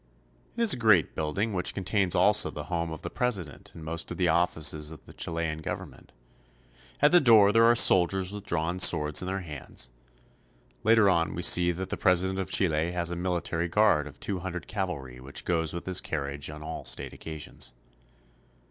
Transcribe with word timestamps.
It 0.57 0.63
is 0.63 0.73
a 0.73 0.77
great 0.77 1.13
build 1.13 1.37
ing 1.37 1.53
which 1.53 1.75
contains 1.75 2.15
also 2.15 2.49
the 2.49 2.63
home 2.73 2.91
of 2.91 3.03
the 3.03 3.09
president 3.11 3.71
and 3.75 3.85
most 3.85 4.09
of 4.09 4.17
the 4.17 4.29
offices 4.29 4.89
of 4.89 5.05
the 5.05 5.13
Chilean 5.13 5.59
government. 5.61 6.11
At 7.03 7.11
the 7.11 7.21
door 7.21 7.51
there 7.51 7.65
are 7.65 7.75
soldiers 7.75 8.31
with 8.33 8.43
drawn 8.43 8.79
swords 8.79 9.21
in 9.21 9.27
their 9.27 9.41
hands. 9.41 9.91
Later 10.83 11.07
on 11.07 11.35
we 11.35 11.43
see 11.43 11.71
that 11.73 11.89
the 11.89 11.97
president 11.97 12.39
of 12.39 12.49
Chile 12.49 12.93
has 12.93 13.11
a 13.11 13.15
military 13.15 13.67
guard 13.67 14.07
of 14.07 14.19
two 14.19 14.39
hundred 14.39 14.65
cavalry 14.65 15.19
which 15.19 15.45
goes 15.45 15.71
with 15.71 15.85
his 15.85 16.01
carriage 16.01 16.49
on 16.49 16.63
all 16.63 16.83
state 16.83 17.13
occasions. 17.13 17.71